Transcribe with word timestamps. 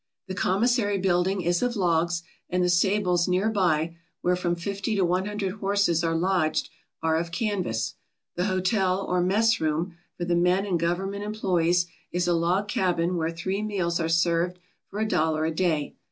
The 0.25 0.33
commissary 0.33 0.97
building 0.97 1.41
is 1.43 1.61
of 1.61 1.75
logs, 1.75 2.23
and 2.49 2.63
the 2.63 2.69
stables 2.69 3.27
near 3.27 3.49
by, 3.49 3.97
where 4.21 4.35
from 4.35 4.55
fifty 4.55 4.95
to 4.95 5.05
one 5.05 5.27
hundred 5.27 5.53
horses 5.59 6.03
are 6.03 6.15
lodged, 6.17 6.71
are 7.03 7.17
of 7.17 7.31
canvas. 7.31 7.93
The 8.35 8.45
hotel, 8.45 9.05
or 9.07 9.21
messroom, 9.21 9.93
for 10.17 10.25
the 10.25 10.33
men 10.35 10.65
and 10.65 10.79
government 10.79 11.23
employees 11.23 11.85
is 12.11 12.27
a 12.27 12.33
log 12.33 12.67
cabin 12.67 13.15
where 13.15 13.29
three 13.29 13.61
meals 13.61 13.99
are 13.99 14.09
served 14.09 14.57
for 14.87 14.99
a 14.99 15.07
dollar 15.07 15.45
a 15.45 15.51
day. 15.53 15.93